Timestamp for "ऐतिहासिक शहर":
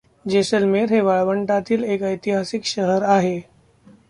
2.03-3.03